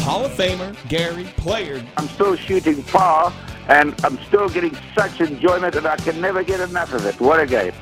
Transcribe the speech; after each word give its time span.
Hall 0.00 0.24
of 0.24 0.32
Famer, 0.32 0.74
Gary 0.88 1.24
Player. 1.36 1.82
I'm 1.96 2.08
still 2.08 2.34
shooting 2.34 2.82
far, 2.82 3.32
and 3.68 3.94
I'm 4.02 4.18
still 4.24 4.48
getting 4.48 4.76
such 4.94 5.20
enjoyment 5.20 5.74
that 5.74 5.84
I 5.84 5.96
can 5.96 6.20
never 6.20 6.42
get 6.42 6.60
enough 6.60 6.94
of 6.94 7.04
it. 7.04 7.20
What 7.20 7.38
a 7.38 7.46
game. 7.46 7.72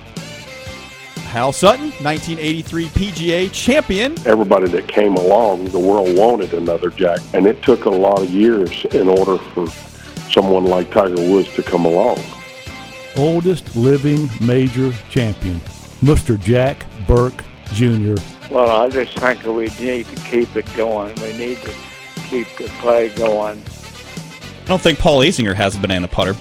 Hal 1.29 1.53
Sutton, 1.53 1.91
1983 2.03 2.87
PGA 2.87 3.53
champion. 3.53 4.17
Everybody 4.27 4.67
that 4.69 4.89
came 4.89 5.15
along, 5.15 5.67
the 5.67 5.79
world 5.79 6.17
wanted 6.17 6.55
another 6.55 6.91
Jack, 6.91 7.21
and 7.35 7.47
it 7.47 7.63
took 7.63 7.85
a 7.85 7.91
lot 7.91 8.21
of 8.21 8.31
years 8.31 8.85
in 8.87 9.09
order 9.09 9.39
for 9.39 9.69
someone 10.31 10.65
like 10.65 10.91
Tiger 10.91 11.21
Woods 11.31 11.55
to 11.55 11.63
come 11.63 11.85
along. 11.85 12.19
Oldest 13.17 13.77
living 13.77 14.29
major 14.41 14.93
champion, 15.11 15.61
Mr. 16.03 16.39
Jack 16.41 16.85
Burke 17.07 17.45
Jr. 17.75 18.17
Well, 18.51 18.71
I 18.83 18.89
just 18.89 19.17
think 19.19 19.45
we 19.45 19.69
need 19.85 20.07
to 20.07 20.17
keep 20.23 20.57
it 20.57 20.67
going. 20.75 21.15
We 21.17 21.37
need 21.37 21.59
to 21.59 21.75
keep 22.19 22.49
the 22.57 22.69
play 22.81 23.09
going. 23.11 23.63
I 24.63 24.65
don't 24.67 24.81
think 24.81 24.99
Paul 24.99 25.21
Azinger 25.21 25.55
has 25.55 25.77
a 25.77 25.81
banana 25.81 26.09
putter. 26.09 26.35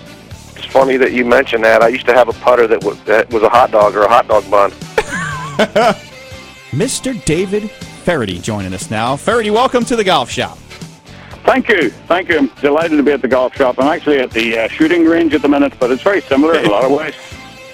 It's 0.56 0.66
funny 0.66 0.98
that 0.98 1.14
you 1.14 1.24
mentioned 1.24 1.64
that. 1.64 1.82
I 1.82 1.88
used 1.88 2.06
to 2.08 2.14
have 2.14 2.28
a 2.28 2.34
putter 2.34 2.68
that 2.68 2.84
was, 2.84 3.02
that 3.04 3.30
was 3.32 3.44
a 3.44 3.50
hot 3.50 3.72
dog 3.72 3.96
or 3.96 4.04
a 4.04 4.10
hot 4.10 4.28
dog 4.28 4.50
bun. 4.52 4.72
Mr. 6.72 7.24
David 7.26 7.70
Feherty 8.08 8.40
joining 8.40 8.74
us 8.74 8.90
now. 8.90 9.16
Feherty, 9.16 9.50
welcome 9.50 9.84
to 9.86 9.96
the 9.96 10.04
golf 10.04 10.30
shop. 10.30 10.58
Thank 11.46 11.70
you. 11.70 11.90
Thank 11.90 12.30
you. 12.30 12.38
I'm 12.38 12.48
delighted 12.62 12.98
to 12.98 13.04
be 13.04 13.12
at 13.12 13.22
the 13.22 13.28
golf 13.28 13.56
shop. 13.56 13.80
I'm 13.80 13.88
actually 13.88 14.20
at 14.20 14.32
the 14.32 14.60
uh, 14.60 14.68
shooting 14.68 15.06
range 15.06 15.34
at 15.34 15.42
the 15.42 15.48
minute, 15.48 15.74
but 15.80 15.92
it's 15.92 16.04
very 16.04 16.22
similar 16.22 16.58
in 16.60 16.66
a 16.66 16.70
lot 16.70 16.84
of 16.84 16.92
ways. 16.92 17.16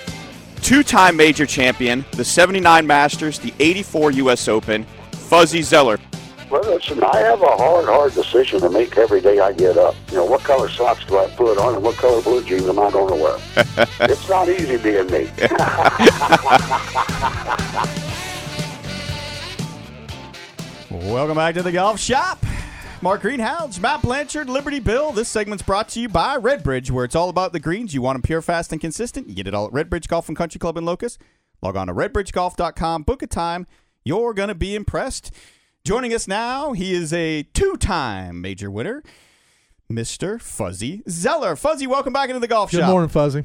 Two-time 0.61 1.17
major 1.17 1.45
champion, 1.45 2.05
the 2.11 2.23
79 2.23 2.85
Masters, 2.87 3.39
the 3.39 3.53
84 3.59 4.11
U.S. 4.11 4.47
Open, 4.47 4.85
Fuzzy 5.11 5.61
Zoeller. 5.61 5.99
Well, 6.53 6.61
listen, 6.71 7.01
I 7.03 7.17
have 7.17 7.41
a 7.41 7.47
hard, 7.47 7.85
hard 7.85 8.13
decision 8.13 8.59
to 8.61 8.69
make 8.69 8.95
every 8.95 9.21
day 9.21 9.39
I 9.39 9.53
get 9.53 9.75
up. 9.75 9.95
You 10.11 10.17
know, 10.17 10.25
what 10.25 10.41
color 10.41 10.69
socks 10.69 11.03
do 11.03 11.17
I 11.17 11.25
put 11.31 11.57
on 11.57 11.73
and 11.73 11.83
what 11.83 11.95
color 11.95 12.21
blue 12.21 12.43
jeans 12.43 12.69
am 12.69 12.77
I 12.77 12.91
going 12.91 13.07
to 13.07 13.15
wear? 13.15 13.39
it's 14.01 14.29
not 14.29 14.47
easy 14.47 14.77
being 14.77 15.07
me. 15.09 15.31
Welcome 21.11 21.37
back 21.37 21.55
to 21.55 21.63
the 21.63 21.71
golf 21.71 21.99
shop. 21.99 22.45
Mark 23.01 23.21
Greenhounds, 23.21 23.79
Matt 23.79 24.03
Blanchard, 24.03 24.47
Liberty 24.47 24.79
Bill. 24.79 25.11
This 25.11 25.29
segment's 25.29 25.63
brought 25.63 25.89
to 25.89 25.99
you 25.99 26.07
by 26.07 26.37
Redbridge, 26.37 26.91
where 26.91 27.03
it's 27.03 27.15
all 27.15 27.29
about 27.29 27.53
the 27.53 27.59
greens. 27.59 27.95
You 27.95 28.03
want 28.03 28.17
them 28.17 28.21
pure, 28.21 28.43
fast, 28.43 28.71
and 28.71 28.79
consistent. 28.79 29.27
You 29.27 29.33
get 29.33 29.47
it 29.47 29.55
all 29.55 29.65
at 29.65 29.73
Redbridge 29.73 30.07
Golf 30.07 30.27
and 30.27 30.37
Country 30.37 30.59
Club 30.59 30.77
in 30.77 30.85
Locust. 30.85 31.19
Log 31.63 31.75
on 31.75 31.87
to 31.87 31.95
redbridgegolf.com, 31.95 33.01
book 33.01 33.23
a 33.23 33.27
time. 33.27 33.65
You're 34.05 34.35
going 34.35 34.49
to 34.49 34.55
be 34.55 34.75
impressed. 34.75 35.31
Joining 35.85 36.13
us 36.13 36.29
now, 36.29 36.71
he 36.71 36.93
is 36.93 37.11
a 37.11 37.43
two 37.43 37.75
time 37.75 38.39
major 38.39 38.71
winner, 38.71 39.03
Mr. 39.91 40.39
Fuzzy 40.39 41.03
Zoeller. 41.09 41.57
Fuzzy, 41.57 41.87
welcome 41.87 42.13
back 42.13 42.29
into 42.29 42.39
the 42.39 42.47
golf 42.47 42.71
show. 42.71 42.77
Good 42.77 42.83
shop. 42.83 42.89
morning, 42.89 43.09
Fuzzy. 43.09 43.43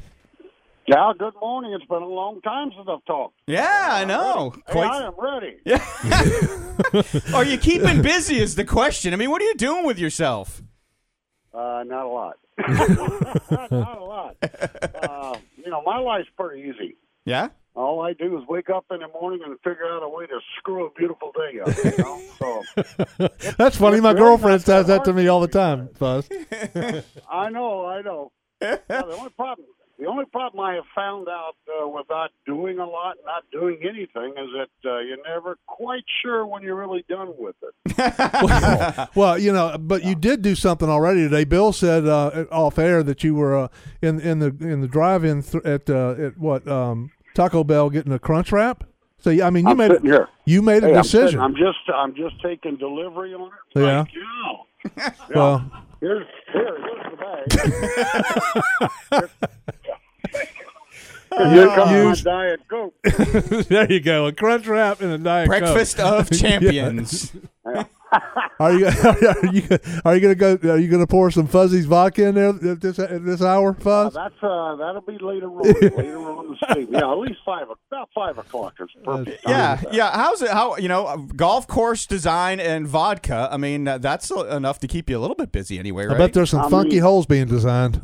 Yeah, 0.87 1.11
good 1.19 1.33
morning. 1.41 1.73
It's 1.73 1.83
been 1.83 2.01
a 2.01 2.07
long 2.07 2.39
time 2.39 2.71
since 2.73 2.87
I've 2.89 3.03
talked. 3.03 3.35
Yeah, 3.45 3.89
I 3.91 4.05
know. 4.05 4.53
Hey, 4.67 4.71
Quite- 4.71 4.89
I 4.89 5.07
am 5.07 5.15
ready. 5.17 5.57
Yeah. 5.65 7.33
are 7.35 7.43
you 7.43 7.57
keeping 7.57 8.01
busy? 8.01 8.39
Is 8.39 8.55
the 8.55 8.63
question. 8.63 9.13
I 9.13 9.17
mean, 9.17 9.31
what 9.31 9.41
are 9.41 9.45
you 9.45 9.55
doing 9.55 9.85
with 9.85 9.99
yourself? 9.99 10.61
Uh, 11.53 11.83
not 11.85 12.05
a 12.05 12.07
lot. 12.07 12.37
not 13.51 13.97
a 13.97 14.03
lot. 14.05 14.37
Uh, 15.03 15.35
you 15.57 15.69
know, 15.69 15.81
my 15.85 15.97
life's 15.99 16.29
pretty 16.37 16.69
easy. 16.69 16.95
Yeah. 17.25 17.49
All 17.79 18.01
I 18.01 18.11
do 18.11 18.37
is 18.37 18.45
wake 18.49 18.69
up 18.69 18.83
in 18.91 18.99
the 18.99 19.07
morning 19.07 19.39
and 19.45 19.57
figure 19.59 19.85
out 19.89 20.03
a 20.03 20.09
way 20.09 20.25
to 20.25 20.39
screw 20.57 20.85
a 20.85 20.91
beautiful 20.91 21.31
day 21.31 21.61
up. 21.61 21.69
You 21.77 22.03
know? 22.03 22.21
so 22.37 23.27
That's 23.57 23.77
funny. 23.77 24.01
My 24.01 24.11
really 24.11 24.19
girlfriend 24.19 24.63
says 24.63 24.87
that 24.87 25.05
that 25.05 25.05
to 25.05 25.13
me 25.13 25.29
all 25.29 25.39
the 25.39 25.47
time, 25.47 25.87
Fuzz. 25.95 26.27
I 27.31 27.49
know, 27.49 27.85
I 27.85 28.01
know. 28.01 28.33
Yeah, 28.61 28.79
the 28.89 29.15
only 29.15 29.29
problem, 29.29 29.67
the 29.97 30.07
only 30.07 30.25
problem 30.25 30.59
I 30.59 30.73
have 30.73 30.83
found 30.93 31.29
out 31.29 31.55
uh, 31.69 31.87
without 31.87 32.31
doing 32.45 32.79
a 32.79 32.85
lot, 32.85 33.15
not 33.25 33.45
doing 33.49 33.79
anything, 33.83 34.33
is 34.37 34.49
that 34.57 34.89
uh, 34.89 34.99
you're 34.99 35.23
never 35.25 35.57
quite 35.65 36.03
sure 36.21 36.45
when 36.45 36.63
you're 36.63 36.75
really 36.75 37.05
done 37.07 37.33
with 37.37 37.55
it. 37.61 39.09
well, 39.15 39.39
you 39.39 39.53
know, 39.53 39.77
but 39.77 40.03
you 40.03 40.15
did 40.15 40.41
do 40.41 40.53
something 40.53 40.89
already 40.89 41.21
today. 41.21 41.45
Bill 41.45 41.71
said 41.71 42.05
uh, 42.05 42.45
off 42.51 42.77
air 42.77 43.03
that 43.03 43.23
you 43.23 43.35
were 43.35 43.57
uh, 43.57 43.67
in 44.01 44.19
in 44.19 44.39
the 44.39 44.47
in 44.59 44.81
the 44.81 44.87
drive-in 44.89 45.43
th- 45.43 45.63
at 45.63 45.89
uh, 45.89 46.15
at 46.19 46.37
what 46.37 46.67
um, 46.67 47.11
Taco 47.39 47.63
Bell 47.63 47.89
getting 47.89 48.11
a 48.11 48.19
crunch 48.19 48.51
wrap. 48.51 48.83
So 49.17 49.29
yeah, 49.29 49.47
I 49.47 49.49
mean, 49.49 49.63
you 49.63 49.71
I'm 49.71 49.77
made 49.77 49.91
sitting 49.91 50.11
here. 50.11 50.27
you 50.45 50.61
made 50.61 50.83
a 50.83 50.87
Hey, 50.87 50.95
I'm, 50.95 51.01
decision. 51.03 51.27
sitting- 51.27 51.39
I'm 51.39 51.55
just, 51.55 51.77
I'm 51.93 52.13
just 52.15 52.41
taking 52.41 52.75
delivery 52.75 53.33
on 53.33 53.49
it. 53.75 53.79
Yeah. 53.79 53.99
Like, 53.99 54.09
yeah. 54.97 55.11
Well, 55.35 55.71
Here's, 56.01 56.27
here, 56.51 56.77
here's 56.81 57.03
the 57.11 57.17
bag. 59.11 59.29
Here 61.37 61.67
comes 61.67 62.25
my 62.25 62.31
diet 62.31 62.59
coke. 62.67 62.95
there 63.67 63.89
you 63.91 63.99
go, 64.01 64.25
a 64.25 64.31
crunch 64.33 64.65
wrap 64.67 64.99
and 64.99 65.11
a 65.13 65.17
diet 65.19 65.47
Coke. 65.49 65.59
Breakfast 65.59 65.99
of 65.99 66.29
champions. 66.31 67.31
Are 68.59 68.73
you 68.73 68.87
are 69.03 69.45
you 69.53 69.63
are 70.05 70.15
you 70.15 70.21
gonna 70.21 70.35
go? 70.35 70.57
Are 70.71 70.77
you 70.77 70.89
gonna 70.89 71.07
pour 71.07 71.31
some 71.31 71.47
Fuzzy's 71.47 71.85
vodka 71.85 72.27
in 72.27 72.35
there 72.35 72.49
at 72.49 72.81
this 72.81 72.99
at 72.99 73.23
this 73.25 73.41
hour, 73.41 73.69
Uh, 73.69 73.73
Fuzz? 73.73 74.13
that's 74.13 74.33
uh, 74.41 74.75
that'll 74.75 75.01
be 75.01 75.17
later 75.19 75.47
on. 75.47 75.61
later 75.97 76.17
on 76.17 76.49
this 76.49 76.77
evening. 76.77 76.99
Yeah, 76.99 77.11
at 77.11 77.17
least 77.19 77.39
five, 77.45 77.67
about 77.69 78.09
five 78.15 78.37
o'clock 78.37 78.73
is 78.79 78.89
perfect. 79.03 79.41
Yeah, 79.47 79.81
yeah. 79.91 80.11
How's 80.15 80.41
it? 80.41 80.49
How 80.49 80.75
you 80.77 80.87
know 80.87 81.27
golf 81.35 81.67
course 81.67 82.05
design 82.05 82.59
and 82.59 82.87
vodka? 82.87 83.47
I 83.51 83.57
mean, 83.57 83.87
uh, 83.87 83.97
that's 83.99 84.31
uh, 84.31 84.45
enough 84.47 84.79
to 84.79 84.87
keep 84.87 85.09
you 85.09 85.17
a 85.17 85.21
little 85.21 85.35
bit 85.35 85.51
busy 85.51 85.77
anyway, 85.79 86.05
right? 86.05 86.15
I 86.15 86.17
bet 86.17 86.33
there's 86.33 86.49
some 86.49 86.65
I 86.65 86.69
funky 86.69 86.95
mean- 86.95 87.01
holes 87.03 87.25
being 87.25 87.47
designed. 87.47 88.01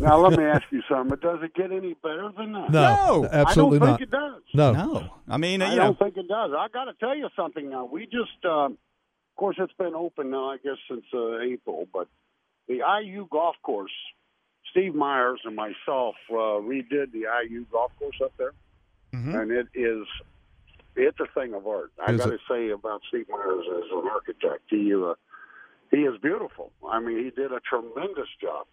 Now 0.00 0.18
let 0.18 0.38
me 0.38 0.44
ask 0.54 0.64
you 0.70 0.82
something. 0.88 1.18
Does 1.20 1.40
it 1.42 1.54
get 1.54 1.70
any 1.70 1.94
better 2.02 2.30
than 2.36 2.52
that? 2.52 2.70
no, 2.70 3.22
No, 3.22 3.28
absolutely 3.30 3.76
I 3.78 3.80
don't 3.80 3.90
not. 3.90 4.00
it 4.00 4.10
does. 4.10 4.42
No. 4.54 4.72
no. 4.72 5.10
I 5.28 5.36
mean, 5.36 5.62
uh, 5.62 5.66
I 5.66 5.74
don't 5.74 5.98
know, 6.00 6.04
think 6.04 6.16
it 6.16 6.28
does. 6.28 6.50
I 6.56 6.66
got 6.72 6.84
to 6.84 6.92
tell 6.94 7.16
you 7.16 7.28
something 7.36 7.70
now. 7.70 7.84
We 7.84 8.04
just, 8.06 8.44
um, 8.44 8.76
of 9.34 9.36
course, 9.36 9.56
it's 9.58 9.72
been 9.74 9.94
open 9.96 10.30
now, 10.30 10.50
I 10.50 10.58
guess, 10.58 10.76
since 10.88 11.04
uh, 11.12 11.40
April, 11.40 11.88
but 11.92 12.06
the 12.68 12.80
IU 13.02 13.26
golf 13.30 13.56
course, 13.62 13.90
Steve 14.70 14.92
Smyers 14.94 15.40
and 15.44 15.56
myself 15.56 16.14
uh, 16.30 16.62
redid 16.62 17.10
the 17.12 17.24
IU 17.48 17.66
golf 17.72 17.90
course 17.98 18.20
up 18.24 18.32
there, 18.38 18.52
Mhm. 19.12 19.34
and 19.42 19.50
it 19.50 19.66
is. 19.74 20.06
It's 20.96 21.18
a 21.18 21.26
thing 21.34 21.52
of 21.54 21.66
art. 21.66 21.90
I 21.98 22.12
got 22.16 22.26
to 22.26 22.38
say 22.48 22.70
about 22.70 23.02
Steve 23.08 23.26
Smyers 23.26 23.64
as 23.78 23.90
an 23.90 24.08
architect. 24.08 24.62
He 24.70 24.94
uh, 24.94 25.14
he 25.90 25.98
is 26.04 26.16
beautiful. 26.20 26.70
I 26.88 27.00
mean, 27.00 27.18
he 27.24 27.30
did 27.30 27.50
a 27.52 27.58
tremendous 27.60 28.28
job. 28.40 28.66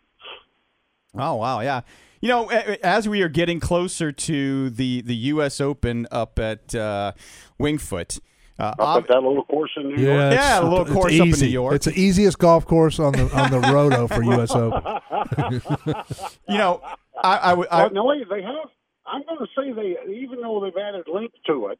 Oh 1.15 1.35
wow, 1.35 1.59
yeah. 1.61 1.81
You 2.21 2.29
know, 2.29 2.47
as 2.49 3.09
we 3.09 3.23
are 3.23 3.29
getting 3.29 3.59
closer 3.59 4.11
to 4.11 4.69
the 4.69 5.01
the 5.01 5.15
U.S. 5.33 5.59
Open 5.59 6.07
up 6.11 6.37
at 6.39 6.73
uh, 6.75 7.13
Wingfoot, 7.59 8.19
uh, 8.61 8.69
Up 8.79 8.79
ob- 8.79 9.07
that 9.07 9.23
little 9.23 9.43
course 9.45 9.71
in 9.77 9.83
New 9.89 9.95
York. 10.03 10.05
Yeah, 10.05 10.31
Yeah, 10.31 10.61
a 10.61 10.63
little 10.63 10.81
it's 10.81 10.91
course 10.91 11.19
up 11.19 11.27
in. 11.27 11.31
New 11.31 11.47
York. 11.47 11.75
It's 11.75 11.85
the 11.85 11.99
easiest 11.99 12.37
golf 12.39 12.65
course 12.65 12.99
on 12.99 13.13
the 13.13 13.29
on 13.37 13.51
the 13.51 13.59
roto 13.59 14.07
for 14.07 14.23
U.S. 14.23 14.51
Open. 14.51 14.81
you 16.49 16.57
know, 16.57 16.81
I, 17.23 17.37
I, 17.37 17.53
would- 17.53 17.67
I 17.69 17.81
Well, 17.83 17.91
no, 17.93 18.05
wait, 18.05 18.27
they 18.29 18.41
have. 18.41 18.69
I'm 19.05 19.23
going 19.23 19.39
to 19.39 19.47
say 19.57 19.71
they, 19.73 20.13
even 20.13 20.41
though 20.41 20.61
they've 20.63 20.77
added 20.81 21.05
length 21.11 21.35
to 21.47 21.67
it, 21.67 21.79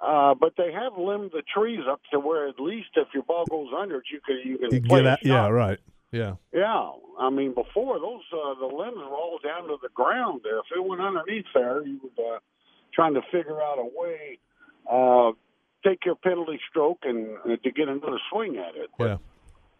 uh, 0.00 0.34
but 0.34 0.54
they 0.56 0.72
have 0.72 0.96
limbed 0.98 1.32
the 1.32 1.42
trees 1.54 1.80
up 1.90 2.00
to 2.12 2.20
where 2.20 2.48
at 2.48 2.58
least 2.60 2.88
if 2.96 3.08
your 3.12 3.24
ball 3.24 3.44
goes 3.50 3.68
under 3.76 3.96
it, 3.96 4.04
you 4.12 4.20
can 4.26 4.40
you 4.44 4.58
can 4.58 4.70
You 4.72 4.80
play 4.82 5.00
get 5.02 5.06
a 5.06 5.12
out, 5.12 5.24
yeah, 5.24 5.48
right. 5.48 5.78
Yeah. 6.12 6.34
Yeah, 6.54 6.90
I 7.18 7.30
mean 7.30 7.52
before 7.52 7.98
those 7.98 8.22
uh, 8.32 8.54
the 8.60 8.66
limbs 8.66 8.96
were 8.96 9.16
all 9.16 9.38
down 9.42 9.68
to 9.68 9.76
the 9.82 9.88
ground. 9.94 10.42
There, 10.44 10.58
if 10.58 10.64
it 10.74 10.82
went 10.82 11.02
underneath 11.02 11.46
there, 11.54 11.84
you 11.86 12.00
were 12.16 12.36
uh, 12.36 12.38
trying 12.94 13.14
to 13.14 13.22
figure 13.32 13.60
out 13.60 13.78
a 13.78 13.84
way 13.84 14.38
uh, 14.90 15.32
take 15.86 16.04
your 16.04 16.14
penalty 16.16 16.58
stroke 16.70 16.98
and 17.04 17.36
uh, 17.44 17.56
to 17.62 17.70
get 17.70 17.88
another 17.88 18.18
swing 18.30 18.56
at 18.56 18.74
it. 18.76 18.90
Yeah. 18.98 19.18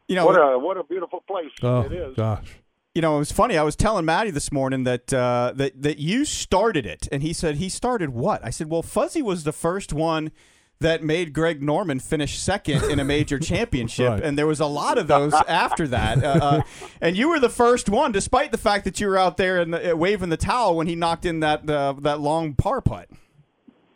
you 0.08 0.14
know, 0.16 0.26
What 0.26 0.36
a 0.36 0.58
what 0.58 0.76
a 0.76 0.84
beautiful 0.84 1.22
place 1.26 1.50
Oh 1.62 1.80
it 1.82 1.92
is. 1.92 2.14
gosh. 2.16 2.48
you 2.94 3.02
know, 3.02 3.16
it 3.16 3.18
was 3.20 3.32
funny. 3.32 3.56
I 3.58 3.62
was 3.62 3.76
telling 3.76 4.04
Maddie 4.04 4.30
this 4.30 4.50
morning 4.52 4.84
that 4.84 5.12
uh, 5.12 5.52
that 5.56 5.82
that 5.82 5.98
you 5.98 6.24
started 6.24 6.86
it, 6.86 7.08
and 7.12 7.22
he 7.22 7.32
said 7.32 7.56
he 7.56 7.68
started 7.68 8.10
what? 8.10 8.44
I 8.44 8.50
said, 8.50 8.70
well, 8.70 8.82
Fuzzy 8.82 9.22
was 9.22 9.44
the 9.44 9.52
first 9.52 9.92
one 9.92 10.30
that 10.78 11.02
made 11.02 11.32
Greg 11.32 11.62
Norman 11.62 11.98
finish 12.00 12.38
second 12.38 12.84
in 12.90 13.00
a 13.00 13.04
major 13.04 13.38
championship, 13.52 14.10
Right. 14.10 14.22
and 14.22 14.36
there 14.38 14.46
was 14.46 14.60
a 14.60 14.66
lot 14.66 14.98
of 14.98 15.06
those 15.08 15.32
after 15.48 15.88
that. 15.88 16.22
Uh, 16.22 16.28
uh, 16.42 16.62
and 17.00 17.16
you 17.16 17.30
were 17.30 17.40
the 17.40 17.48
first 17.48 17.88
one, 17.88 18.12
despite 18.12 18.52
the 18.52 18.58
fact 18.58 18.84
that 18.84 19.00
you 19.00 19.08
were 19.08 19.16
out 19.16 19.38
there 19.38 19.58
and 19.58 19.72
the, 19.72 19.92
uh, 19.92 19.96
waving 19.96 20.28
the 20.28 20.36
towel 20.36 20.76
when 20.76 20.86
he 20.86 20.94
knocked 20.94 21.24
in 21.24 21.40
that 21.40 21.68
uh, 21.68 21.94
that 22.02 22.20
long 22.20 22.54
par 22.54 22.80
putt. 22.82 23.08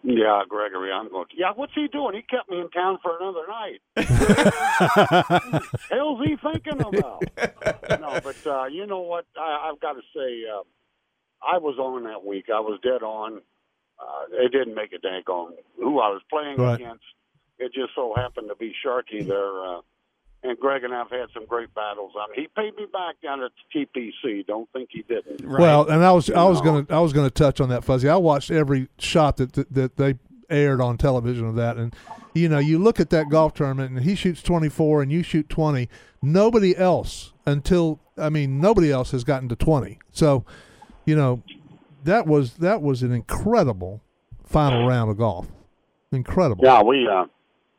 Yeah, 0.02 0.43
Gregory, 0.49 0.91
I'm 0.91 1.11
going. 1.11 1.26
To, 1.29 1.35
yeah, 1.37 1.52
what's 1.55 1.73
he 1.75 1.87
doing? 1.88 2.14
He 2.14 2.23
kept 2.23 2.49
me 2.50 2.58
in 2.61 2.70
town 2.70 2.99
for 3.02 3.19
another 3.20 3.47
night. 3.47 3.81
Hell's 5.91 6.20
he 6.25 6.37
thinking 6.37 6.81
about? 6.81 7.23
no, 8.00 8.20
but 8.23 8.47
uh, 8.47 8.64
you 8.67 8.87
know 8.87 9.00
what? 9.00 9.26
I, 9.38 9.70
I've 9.70 9.81
got 9.81 9.93
to 9.94 10.00
say, 10.14 10.43
uh, 10.49 10.62
I 11.47 11.58
was 11.58 11.76
on 11.79 12.05
that 12.05 12.25
week. 12.25 12.47
I 12.55 12.61
was 12.61 12.81
dead 12.82 13.02
on. 13.02 13.41
Uh, 14.00 14.25
it 14.44 14.52
didn't 14.52 14.75
make 14.75 14.93
a 14.94 14.99
dang 14.99 15.23
on 15.29 15.52
who 15.76 16.00
I 16.00 16.08
was 16.08 16.23
playing 16.31 16.56
Right. 16.58 16.76
against. 16.81 17.05
It 17.58 17.73
just 17.75 17.91
so 17.94 18.14
happened 18.17 18.49
to 18.49 18.55
be 18.56 18.73
Sharky 18.85 19.26
there. 19.26 19.64
Uh, 19.67 19.81
and 20.42 20.58
Greg 20.58 20.84
and 20.84 20.94
I've 20.94 21.10
had 21.10 21.26
some 21.34 21.44
great 21.46 21.72
battles. 21.75 22.12
I 22.16 22.31
mean, 22.31 22.40
he 22.40 22.48
paid 22.56 22.75
me 22.76 22.87
back 22.92 23.16
down 23.22 23.42
at 23.42 23.50
TPC. 23.75 24.46
Don't 24.46 24.69
think 24.72 24.88
he 24.92 25.02
didn't. 25.02 25.46
Well, 25.48 25.88
and 25.88 26.04
I 26.04 26.12
was 26.12 26.31
I 26.31 26.44
was 26.44 26.58
No. 26.62 26.64
gonna 26.82 26.87
I 26.90 27.00
was 27.00 27.12
gonna 27.12 27.31
touch 27.31 27.60
on 27.60 27.69
that 27.70 27.84
fuzzy. 27.84 28.08
I 28.08 28.16
watched 28.16 28.50
every 28.50 28.88
shot 28.98 29.37
that, 29.38 29.52
that 29.54 29.75
that 29.75 29.96
they 29.96 30.14
aired 30.48 30.81
on 30.81 30.96
television 30.98 31.46
of 31.46 31.54
that, 31.56 31.76
and 31.76 31.94
you 32.34 32.48
know 32.48 32.58
you 32.58 32.78
look 32.78 32.98
at 33.00 33.10
that 33.10 33.28
golf 33.28 33.54
tournament 33.54 33.90
and 33.92 34.02
he 34.04 34.14
shoots 34.14 34.42
twenty 34.42 34.69
four 34.69 35.02
and 35.02 35.12
you 35.12 35.22
shoot 35.22 35.48
twenty. 35.48 35.88
Nobody 36.22 36.76
else 36.76 37.32
until 37.46 38.00
I 38.19 38.31
mean 38.31 38.60
nobody 38.60 38.90
else 38.90 39.10
has 39.12 39.25
gotten 39.25 39.48
to 39.50 39.56
twenty. 39.56 39.98
So, 40.10 40.44
you 41.06 41.16
know, 41.16 41.42
that 42.04 42.26
was 42.26 42.54
that 42.54 42.82
was 42.82 43.02
an 43.02 43.12
incredible 43.12 44.02
final 44.44 44.87
round 44.87 45.10
of 45.10 45.19
golf. 45.19 45.46
Incredible. 46.12 46.64
Yeah, 46.64 46.82
we 46.82 47.06
uh, 47.06 47.26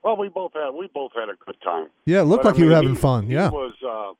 well, 0.04 0.18
we 0.18 0.30
both 0.30 0.54
had 0.54 0.70
we 0.72 0.88
both 0.94 1.12
had 1.16 1.30
a 1.30 1.36
good 1.46 1.58
time. 1.64 1.88
Yeah, 2.06 2.22
it 2.22 2.26
looked 2.26 2.44
But, 2.44 2.54
like 2.54 2.60
I 2.60 2.64
you 2.64 2.70
were 2.70 2.76
having 2.76 2.90
he- 2.96 2.96
fun. 2.96 3.28
He 3.28 3.34
Yeah. 3.34 3.50
was 3.50 3.74
uh, 3.86 4.14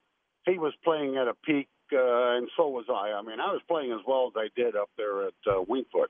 he 0.52 0.58
was 0.58 0.74
playing 0.84 1.18
at 1.18 1.28
a 1.28 1.34
peak, 1.46 1.68
uh, 1.94 2.38
and 2.38 2.50
so 2.58 2.68
was 2.70 2.86
I. 2.90 3.12
I 3.12 3.22
mean, 3.22 3.40
I 3.40 3.52
was 3.52 3.62
playing 3.68 3.92
as 3.92 4.00
well 4.08 4.28
as 4.28 4.34
I 4.36 4.50
did 4.60 4.76
up 4.76 4.90
there 4.98 5.28
at 5.28 5.34
uh, 5.48 5.64
Wingfoot, 5.70 6.08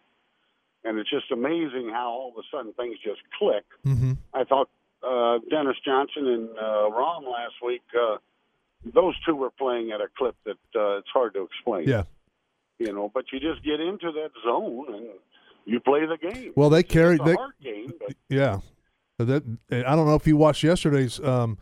and 0.83 0.97
it's 0.97 1.09
just 1.09 1.31
amazing 1.31 1.89
how 1.91 2.09
all 2.09 2.29
of 2.35 2.37
a 2.37 2.45
sudden 2.55 2.73
things 2.73 2.97
just 3.03 3.21
click. 3.37 3.65
Mm-hmm. 3.85 4.13
I 4.33 4.43
thought 4.45 4.69
uh, 5.03 5.39
Dustin 5.49 5.73
Johnson 5.85 6.27
and 6.27 6.49
uh, 6.57 6.89
Rahm 6.91 7.23
last 7.23 7.55
week, 7.65 7.81
uh, 7.99 8.17
those 8.93 9.15
two 9.25 9.35
were 9.35 9.51
playing 9.51 9.91
at 9.91 9.99
a 10.01 10.07
clip 10.17 10.35
that 10.45 10.57
uh, 10.75 10.97
it's 10.99 11.09
hard 11.13 11.33
to 11.35 11.43
explain. 11.43 11.87
Yeah. 11.87 12.03
You 12.79 12.93
know, 12.93 13.11
but 13.13 13.25
you 13.31 13.39
just 13.39 13.63
get 13.63 13.79
into 13.79 14.11
that 14.11 14.29
zone 14.43 14.85
and 14.93 15.05
you 15.65 15.79
play 15.79 16.01
the 16.07 16.17
game. 16.17 16.53
Well, 16.55 16.69
they 16.71 16.81
carried 16.83 17.19
It's 17.21 17.23
a 17.23 17.25
they 17.31 17.35
hard 17.35 17.53
game, 17.61 17.93
but 17.99 18.15
Yeah, 18.29 18.59
that 19.25 19.43
I 19.71 19.95
don't 19.95 20.05
know 20.05 20.15
if 20.15 20.27
you 20.27 20.37
watched 20.37 20.63
yesterday's 20.63 21.19
um, 21.19 21.57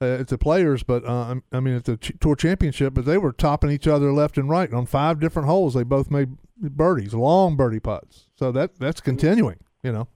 uh, 0.00 0.20
at 0.20 0.28
the 0.28 0.38
players, 0.38 0.82
but 0.82 1.04
uh, 1.04 1.36
I 1.52 1.60
mean 1.60 1.74
at 1.74 1.84
the 1.84 1.96
ch- 1.96 2.12
tour 2.20 2.36
championship, 2.36 2.94
but 2.94 3.04
they 3.04 3.18
were 3.18 3.32
topping 3.32 3.70
each 3.70 3.86
other 3.86 4.12
left 4.12 4.38
and 4.38 4.48
right 4.48 4.72
on 4.72 4.86
five 4.86 5.20
different 5.20 5.48
holes. 5.48 5.74
They 5.74 5.82
both 5.84 6.10
made 6.10 6.36
birdies, 6.56 7.14
long 7.14 7.56
birdie 7.56 7.80
putts. 7.80 8.26
So 8.36 8.52
that 8.52 8.78
that's 8.78 9.00
continuing. 9.00 9.58
You 9.82 9.92
know. 9.92 10.08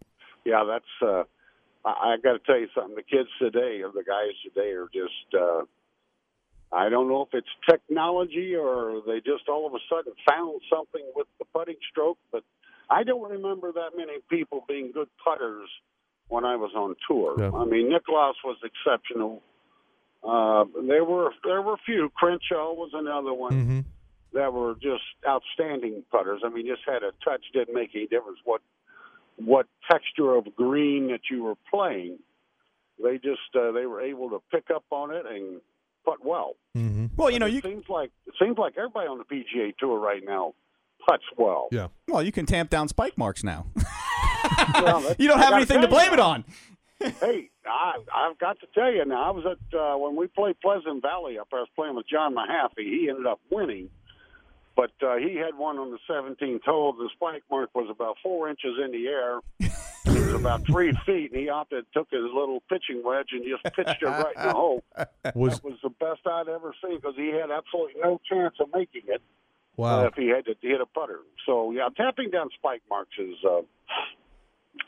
yeah, 0.45 0.65
that's. 0.65 0.85
Uh, 1.03 1.25
I, 1.85 2.15
I 2.15 2.17
got 2.23 2.33
to 2.33 2.39
tell 2.41 2.59
you 2.59 2.69
something. 2.75 2.97
The 2.97 3.03
kids 3.03 3.29
today, 3.39 3.83
or 3.83 3.93
the 3.93 4.05
guys 4.07 4.33
today, 4.43 4.73
are 4.73 4.89
just. 4.93 5.35
Uh, 5.35 5.65
I 6.71 6.91
don't 6.91 7.09
know 7.09 7.23
if 7.23 7.29
it's 7.33 7.49
technology 7.69 8.55
or 8.55 9.01
they 9.07 9.21
just 9.21 9.49
all 9.49 9.67
of 9.67 9.73
a 9.73 9.79
sudden 9.89 10.13
found 10.29 10.61
something 10.71 11.05
with 11.17 11.27
the 11.39 11.47
putting 11.47 11.77
stroke, 11.91 12.19
but 12.31 12.45
I 12.91 13.05
don't 13.05 13.31
remember 13.31 13.73
that 13.73 13.97
many 13.97 14.19
people 14.29 14.65
being 14.69 14.93
good 14.93 15.09
putters 15.23 15.69
when 16.29 16.45
I 16.45 16.57
was 16.57 16.71
on 16.75 16.95
tour. 17.09 17.35
Yeah. 17.39 17.51
I 17.55 17.65
mean, 17.65 17.89
Nicklaus 17.91 18.37
was 18.45 18.57
exceptional. 18.63 19.43
Uh, 20.23 20.65
there 20.87 21.05
were 21.05 21.33
there 21.45 21.63
were 21.63 21.75
a 21.75 21.83
few. 21.87 22.11
Crenshaw 22.15 22.73
was 22.75 22.91
another 22.93 23.33
one 23.33 23.53
Mm-hmm. 23.53 23.81
that 24.35 24.53
were 24.53 24.75
just 24.75 25.05
outstanding 25.27 26.03
putters. 26.11 26.43
I 26.45 26.49
mean, 26.49 26.67
just 26.67 26.83
had 26.87 27.03
a 27.03 27.13
touch. 27.25 27.43
Didn't 27.53 27.75
make 27.75 27.91
any 27.95 28.07
difference 28.07 28.39
what 28.45 28.61
what 29.37 29.67
texture 29.91 30.35
of 30.35 30.55
green 30.57 31.09
that 31.09 31.21
you 31.31 31.45
were 31.45 31.55
playing. 31.71 32.19
They 33.03 33.15
just 33.19 33.55
uh, 33.55 33.71
they 33.73 33.87
were 33.87 34.01
able 34.01 34.31
to 34.31 34.43
pick 34.51 34.71
up 34.75 34.85
on 34.91 35.13
it 35.15 35.25
and 35.25 35.61
putt 36.05 36.25
well. 36.25 36.57
Mm-hmm. 36.77 37.07
Well, 37.17 37.31
you 37.31 37.39
know, 37.39 37.47
it 37.47 37.53
you 37.55 37.61
seems 37.61 37.85
like 37.89 38.11
it 38.27 38.35
seems 38.43 38.59
like 38.59 38.75
everybody 38.77 39.07
on 39.07 39.19
the 39.19 39.25
PGA 39.25 39.77
Tour 39.79 39.99
right 39.99 40.23
now 40.25 40.55
putts 41.07 41.25
well. 41.37 41.69
Yeah. 41.71 41.89
well 42.07 42.23
you 42.23 42.33
can 42.33 42.47
tamp 42.47 42.71
down 42.71 42.89
spike 42.89 43.17
marks 43.19 43.45
now. 43.45 43.67
Well, 44.75 45.15
you 45.19 45.29
don't 45.29 45.39
have 45.39 45.55
anything 45.55 45.81
to 45.81 45.89
tell 45.89 46.05
you 46.05 46.11
blame 46.11 46.13
it 46.13 46.21
on. 46.21 46.45
hey, 47.21 47.51
I, 47.67 47.99
I've 48.15 48.39
got 48.39 48.59
to 48.61 48.67
tell 48.75 48.93
you 48.93 49.05
now. 49.05 49.29
I 49.29 49.31
was 49.31 49.45
at 49.47 49.79
uh, 49.79 49.97
when 49.97 50.17
we 50.17 50.27
played 50.27 50.61
Pleasant 50.61 51.03
Valley 51.03 51.39
up. 51.39 51.49
I 51.53 51.57
was 51.57 51.69
playing 51.77 51.95
with 51.95 52.09
John 52.09 52.35
Mahaffey. 52.35 52.85
He 52.85 53.09
ended 53.09 53.27
up 53.27 53.41
winning, 53.51 53.89
but 54.77 54.91
uh, 55.03 55.17
he 55.17 55.37
had 55.37 55.57
one 55.57 55.79
on 55.79 55.91
the 55.91 55.99
17th 56.11 56.65
hole. 56.65 56.93
The 56.93 57.09
spike 57.15 57.45
mark 57.51 57.71
was 57.75 57.89
about 57.91 58.17
four 58.23 58.49
inches 58.49 58.75
in 58.85 58.91
the 58.91 59.07
air. 59.07 59.41
It 59.61 59.73
was 60.07 60.35
about 60.35 60.67
three 60.67 60.93
feet, 61.07 61.33
and 61.33 61.41
he 61.41 61.49
opted 61.49 61.85
took 61.93 62.11
his 62.11 62.23
little 62.23 62.63
pitching 62.69 63.03
wedge 63.05 63.29
and 63.33 63.45
just 63.45 63.75
pitched 63.77 64.03
it 64.03 64.07
right 64.07 64.37
in 64.37 64.43
the 64.49 64.53
hole. 64.55 64.83
Was 65.35 65.55
That 65.55 65.65
was 65.65 65.79
the 65.83 65.91
best 65.91 66.21
I'd 66.27 66.49
ever 66.49 66.75
seen 66.83 66.97
because 66.97 67.15
he 67.17 67.29
had 67.29 67.51
absolutely 67.51 68.01
no 68.03 68.21
chance 68.29 68.55
of 68.61 68.69
making 68.75 69.03
it 69.07 69.23
wow. 69.79 70.05
if 70.05 70.15
he 70.15 70.29
had 70.29 70.45
to 70.45 70.55
hit 70.61 70.81
a 70.81 70.87
putter. 70.87 71.21
So 71.47 71.71
yeah, 71.71 71.89
tapping 71.97 72.31
down 72.31 72.51
spike 72.59 72.83
marks 72.91 73.17
is 73.19 73.37
uh, 73.49 73.63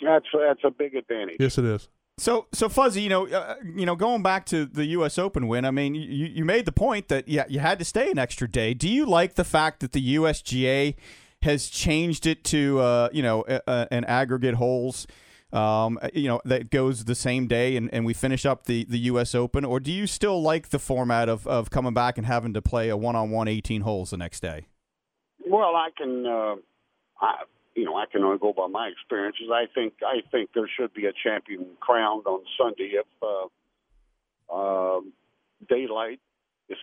that's 0.03 0.27
that's 0.33 0.65
a 0.65 0.71
big 0.71 0.95
advantage. 0.95 1.37
Yes, 1.41 1.57
it 1.59 1.65
is. 1.65 1.89
So, 2.19 2.49
so 2.53 2.69
Fuzzy, 2.69 3.01
you 3.01 3.09
know, 3.09 3.27
uh, 3.29 3.55
you 3.65 3.87
know, 3.87 3.97
going 3.97 4.23
back 4.23 4.45
to 4.47 4.67
the 4.67 4.85
U.S. 4.87 5.19
Open 5.19 5.49
win, 5.49 5.65
I 5.65 5.71
mean, 5.71 5.95
you, 5.95 6.27
you 6.27 6.45
made 6.45 6.67
the 6.67 6.73
point 6.73 7.09
that 7.09 7.29
yeah, 7.29 7.45
you 7.49 7.61
had 7.61 7.79
to 7.79 7.85
stay 7.85 8.11
an 8.11 8.19
extra 8.19 8.47
day. 8.47 8.75
Do 8.75 8.91
you 8.91 9.07
like 9.07 9.37
the 9.37 9.45
fact 9.45 9.81
that 9.81 9.93
the 9.93 10.17
USGA 10.17 10.97
has 11.41 11.69
changed 11.69 12.27
it 12.27 12.45
to 12.45 12.79
uh, 12.81 13.09
you 13.13 13.23
know 13.23 13.45
a, 13.49 13.63
a, 13.67 13.89
an 13.91 14.05
aggregate 14.05 14.57
holes, 14.57 15.07
um, 15.53 15.99
you 16.13 16.29
know, 16.29 16.41
that 16.45 16.71
goes 16.71 17.05
the 17.05 17.15
same 17.15 17.47
day, 17.47 17.77
and, 17.77 17.93
and 17.93 18.05
we 18.05 18.13
finish 18.13 18.47
up 18.47 18.67
the, 18.67 18.85
the 18.85 18.99
U.S. 18.99 19.35
Open, 19.35 19.65
or 19.65 19.81
do 19.81 19.91
you 19.91 20.07
still 20.07 20.43
like 20.43 20.69
the 20.69 20.79
format 20.79 21.29
of, 21.29 21.47
of 21.47 21.71
coming 21.71 21.95
back 21.95 22.19
and 22.19 22.27
having 22.27 22.55
to 22.55 22.63
play 22.63 22.89
a 22.89 22.97
one 22.97 23.17
on 23.17 23.31
one 23.31 23.49
18 23.49 23.81
holes 23.81 24.11
the 24.11 24.17
next 24.17 24.41
day? 24.41 24.67
Well, 25.51 25.75
I 25.75 25.89
can, 25.97 26.27
uh, 26.27 26.55
I, 27.21 27.43
you 27.75 27.85
know, 27.85 27.97
I 27.97 28.07
can 28.07 28.23
only 28.23 28.39
go 28.39 28.53
by 28.53 28.69
my 28.69 28.89
experiences. 28.89 29.49
I 29.53 29.67
think, 29.75 29.95
I 30.07 30.23
think 30.31 30.51
there 30.55 30.69
should 30.77 30.95
be 30.95 31.07
a 31.07 31.13
champion 31.13 31.67
crowned 31.81 32.27
on 32.27 32.43
Sunday 32.57 32.93
if 32.95 33.07
uh, 33.21 34.55
uh, 34.55 35.01
daylight 35.69 36.21
is, 36.69 36.79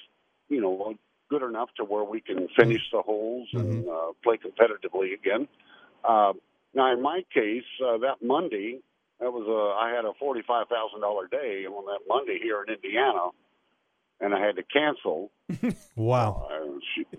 you 0.49 0.59
know, 0.61 0.95
good 1.29 1.43
enough 1.43 1.69
to 1.77 1.83
where 1.83 2.03
we 2.03 2.19
can 2.19 2.47
finish 2.57 2.81
the 2.91 3.01
holes 3.01 3.47
and 3.53 3.87
uh, 3.87 4.11
play 4.23 4.37
competitively 4.37 5.13
again. 5.13 5.47
Uh, 6.03 6.33
now, 6.73 6.91
in 6.93 7.01
my 7.01 7.23
case, 7.33 7.63
uh, 7.85 7.97
that 7.99 8.17
Monday, 8.21 8.79
that 9.19 9.31
was 9.31 9.47
a, 9.47 9.61
I 9.83 9.95
had 9.95 10.05
a 10.05 10.13
forty-five 10.19 10.67
thousand 10.67 11.01
dollar 11.01 11.27
day 11.27 11.65
on 11.65 11.85
that 11.85 12.01
Monday 12.07 12.39
here 12.41 12.63
in 12.63 12.73
Indiana, 12.75 13.29
and 14.21 14.33
I 14.33 14.39
had 14.45 14.55
to 14.57 14.63
cancel. 14.63 15.31
Wow. 15.95 16.47
Uh, 16.51 16.55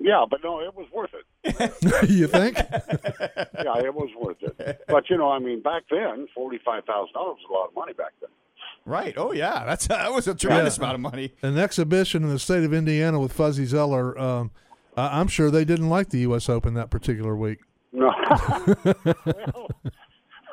yeah, 0.01 0.25
but 0.31 0.41
no, 0.45 0.61
it 0.61 0.75
was 0.75 0.87
worth 0.93 1.11
it. 1.15 2.09
you 2.11 2.27
think? 2.29 2.57
yeah, 2.59 3.79
it 3.85 3.95
was 3.95 4.09
worth 4.21 4.37
it. 4.43 4.83
But 4.87 5.09
you 5.11 5.17
know, 5.17 5.31
I 5.31 5.39
mean, 5.41 5.63
back 5.63 5.85
then, 5.91 6.27
forty-five 6.35 6.85
thousand 6.85 7.13
dollars 7.15 7.39
was 7.41 7.47
a 7.51 7.53
lot 7.53 7.69
of 7.69 7.75
money 7.75 7.93
back 7.95 8.13
then. 8.21 8.31
Right. 8.85 9.15
Oh 9.17 9.33
yeah, 9.33 9.65
that's 9.65 9.87
that 9.89 10.13
was 10.13 10.29
a 10.29 10.35
tremendous 10.35 10.77
Yeah. 10.79 10.85
amount 10.85 10.95
of 10.95 11.01
money. 11.01 11.33
An 11.43 11.59
exhibition 11.59 12.23
in 12.23 12.29
the 12.31 12.39
state 12.39 12.65
of 12.65 12.73
Indiana 12.73 13.19
with 13.19 13.33
Fuzzy 13.33 13.65
Zoeller. 13.65 14.17
Um, 14.19 14.51
I, 14.97 15.21
I'm 15.21 15.29
sure 15.29 15.51
they 15.51 15.65
didn't 15.65 15.89
like 15.89 16.11
the 16.11 16.19
U.S. 16.21 16.49
Open 16.49 16.75
that 16.75 16.91
particular 16.91 17.35
week. 17.37 17.59
No. 17.93 18.13
well, 18.85 19.69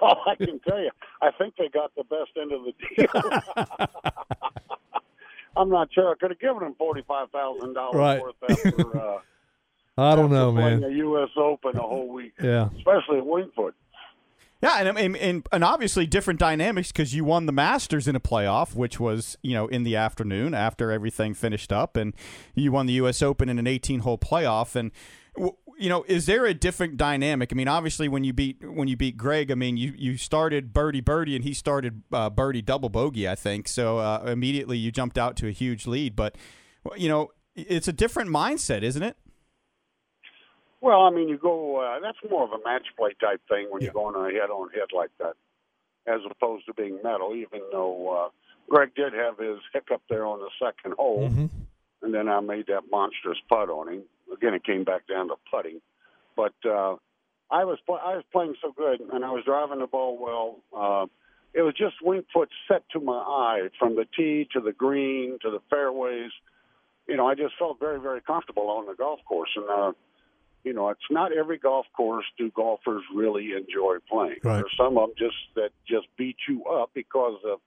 all 0.01 0.21
I 0.27 0.35
can 0.35 0.59
tell 0.67 0.79
you, 0.79 0.91
I 1.21 1.29
think 1.37 1.55
they 1.57 1.67
got 1.69 1.91
the 1.95 2.03
best 2.05 2.31
end 2.39 2.51
of 2.51 2.61
the 2.63 2.73
deal. 2.95 3.09
I'm 5.57 5.69
not 5.69 5.89
sure. 5.93 6.11
I 6.11 6.15
could 6.15 6.31
have 6.31 6.39
given 6.39 6.63
him 6.63 6.75
forty-five 6.75 7.29
thousand 7.31 7.73
dollars 7.73 7.95
Right. 7.95 8.21
worth 8.21 8.35
after, 8.49 8.97
uh, 9.01 9.17
I 9.97 10.15
don't 10.15 10.31
know, 10.31 10.51
man. 10.51 10.81
The 10.81 10.89
U.S. 10.89 11.29
Open 11.37 11.77
a 11.77 11.81
whole 11.81 12.09
week, 12.09 12.33
Yeah. 12.41 12.69
especially 12.77 13.19
at 13.19 13.23
Wingfoot. 13.23 13.71
Yeah, 14.61 14.77
and 14.79 14.97
and, 14.97 15.15
and, 15.17 15.47
and 15.51 15.63
obviously 15.63 16.05
different 16.07 16.39
dynamics 16.39 16.91
because 16.91 17.13
you 17.13 17.23
won 17.23 17.45
the 17.45 17.51
Masters 17.51 18.07
in 18.07 18.15
a 18.15 18.19
playoff, 18.19 18.73
which 18.75 18.99
was 18.99 19.37
you 19.41 19.53
know 19.53 19.67
in 19.67 19.83
the 19.83 19.95
afternoon 19.95 20.53
after 20.53 20.91
everything 20.91 21.33
finished 21.33 21.71
up, 21.71 21.95
and 21.95 22.13
you 22.55 22.71
won 22.71 22.85
the 22.87 22.93
U.S. 22.93 23.21
Open 23.21 23.47
in 23.49 23.59
an 23.59 23.65
18-hole 23.65 24.17
playoff. 24.17 24.75
And 24.75 24.91
w- 24.91 25.24
you 25.77 25.89
know, 25.89 26.03
is 26.07 26.25
there 26.25 26.45
a 26.45 26.53
different 26.53 26.97
dynamic? 26.97 27.51
I 27.51 27.55
mean, 27.55 27.67
obviously 27.67 28.07
when 28.07 28.23
you 28.23 28.33
beat 28.33 28.57
when 28.63 28.87
you 28.87 28.95
beat 28.97 29.17
Greg, 29.17 29.51
I 29.51 29.55
mean 29.55 29.77
you 29.77 29.93
you 29.97 30.17
started 30.17 30.73
birdie 30.73 31.01
birdie 31.01 31.35
and 31.35 31.43
he 31.43 31.53
started 31.53 32.01
uh, 32.11 32.29
birdie 32.29 32.61
double 32.61 32.89
bogey, 32.89 33.27
I 33.27 33.35
think. 33.35 33.67
So 33.67 33.97
uh, 33.99 34.23
immediately 34.27 34.77
you 34.77 34.91
jumped 34.91 35.17
out 35.17 35.35
to 35.37 35.47
a 35.47 35.51
huge 35.51 35.85
lead, 35.87 36.15
but 36.15 36.35
you 36.95 37.07
know 37.09 37.31
it's 37.55 37.87
a 37.87 37.93
different 37.93 38.29
mindset, 38.29 38.81
isn't 38.83 39.03
it? 39.03 39.17
Well, 40.81 41.01
I 41.01 41.09
mean, 41.09 41.29
you 41.29 41.37
go. 41.37 41.77
Uh, 41.81 41.99
that's 41.99 42.17
more 42.29 42.43
of 42.43 42.51
a 42.51 42.63
match 42.63 42.85
play 42.97 43.11
type 43.19 43.41
thing 43.49 43.67
when 43.71 43.81
you're 43.81 43.93
going 43.93 44.15
on 44.15 44.29
head 44.31 44.49
on 44.49 44.69
head 44.69 44.89
like 44.95 45.09
that, 45.19 45.33
as 46.05 46.21
opposed 46.29 46.65
to 46.67 46.73
being 46.73 46.99
medal. 47.03 47.33
Even 47.35 47.61
though 47.71 48.25
uh, 48.25 48.29
Greg 48.69 48.93
did 48.95 49.13
have 49.13 49.37
his 49.39 49.57
hiccup 49.73 50.01
there 50.09 50.25
on 50.25 50.39
the 50.39 50.49
second 50.63 50.93
hole, 50.95 51.29
Mhm. 51.29 51.49
and 52.03 52.13
then 52.13 52.29
I 52.29 52.39
made 52.41 52.67
that 52.67 52.83
monstrous 52.91 53.39
putt 53.49 53.69
on 53.69 53.87
him. 53.93 54.03
Again, 54.31 54.53
it 54.53 54.63
came 54.63 54.83
back 54.83 55.07
down 55.07 55.27
to 55.29 55.35
putting, 55.51 55.81
but 56.35 56.53
uh, 56.65 56.95
I 57.51 57.63
was 57.63 57.77
pl- 57.85 58.01
I 58.03 58.15
was 58.15 58.23
playing 58.31 58.55
so 58.61 58.73
good, 58.75 59.01
and 59.13 59.23
I 59.23 59.31
was 59.31 59.43
driving 59.45 59.79
the 59.79 59.87
ball 59.87 60.17
well. 60.19 60.57
Uh, 60.75 61.05
it 61.53 61.61
was 61.61 61.73
just 61.73 61.95
wing 62.01 62.23
foot 62.33 62.49
set 62.67 62.83
to 62.91 62.99
my 62.99 63.17
eye 63.17 63.69
from 63.79 63.95
the 63.95 64.05
tee 64.17 64.47
to 64.53 64.59
the 64.59 64.73
green 64.73 65.37
to 65.41 65.51
the 65.51 65.59
fairways. 65.69 66.31
You 67.07 67.17
know, 67.17 67.27
I 67.27 67.35
just 67.35 67.53
felt 67.57 67.79
very 67.79 67.99
very 67.99 68.21
comfortable 68.21 68.69
on 68.69 68.85
the 68.85 68.95
golf 68.95 69.19
course, 69.27 69.51
and. 69.55 69.69
Uh, 69.69 69.91
you 70.65 70.73
know, 70.73 70.89
it's 70.89 70.99
not 71.11 71.31
every 71.31 71.59
golf 71.59 71.85
course 71.95 72.25
do 72.39 72.49
golfers 72.49 73.03
really 73.13 73.51
enjoy 73.51 73.97
playing. 74.09 74.39
Right. 74.43 74.55
There's 74.55 74.73
some 74.75 74.97
of 74.97 75.09
them 75.09 75.15
just 75.15 75.35
that 75.53 75.69
just 75.87 76.07
beat 76.17 76.37
you 76.49 76.65
up 76.65 76.89
because 76.95 77.39
of 77.45 77.59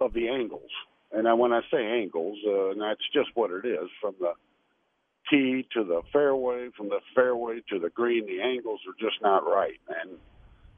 of 0.00 0.12
the 0.12 0.28
angles. 0.28 0.70
And 1.12 1.28
I, 1.28 1.34
when 1.34 1.52
I 1.52 1.60
say 1.70 1.84
angles, 1.84 2.38
uh, 2.46 2.70
and 2.70 2.80
that's 2.80 3.00
just 3.12 3.30
what 3.34 3.50
it 3.50 3.66
is 3.66 3.88
from 4.00 4.14
the 4.18 4.32
tee 5.30 5.66
to 5.72 5.84
the 5.84 6.02
fairway, 6.12 6.68
from 6.76 6.88
the 6.88 7.00
fairway 7.14 7.62
to 7.70 7.78
the 7.78 7.90
green, 7.90 8.26
the 8.26 8.42
angles 8.42 8.80
are 8.86 8.94
just 9.00 9.22
not 9.22 9.46
right. 9.46 9.78
And, 10.02 10.18